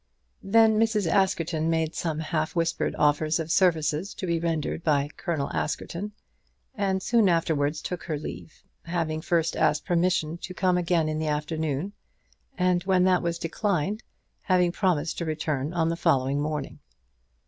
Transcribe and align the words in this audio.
Then 0.41 0.79
Mrs. 0.79 1.05
Askerton 1.07 1.69
made 1.69 1.93
some 1.93 2.17
half 2.17 2.55
whispered 2.55 2.95
offers 2.95 3.39
of 3.39 3.51
services 3.51 4.15
to 4.15 4.25
be 4.25 4.39
rendered 4.39 4.83
by 4.83 5.09
Colonel 5.15 5.51
Askerton, 5.53 6.13
and 6.73 7.03
soon 7.03 7.29
afterwards 7.29 7.83
took 7.83 8.05
her 8.05 8.17
leave, 8.17 8.63
having 8.85 9.21
first 9.21 9.55
asked 9.55 9.85
permission 9.85 10.39
to 10.39 10.55
come 10.55 10.75
again 10.79 11.07
in 11.07 11.19
the 11.19 11.27
afternoon, 11.27 11.93
and 12.57 12.81
when 12.85 13.03
that 13.03 13.21
was 13.21 13.37
declined, 13.37 14.01
having 14.41 14.71
promised 14.71 15.19
to 15.19 15.25
return 15.25 15.71
on 15.71 15.89
the 15.89 15.95
following 15.95 16.41
morning. 16.41 16.79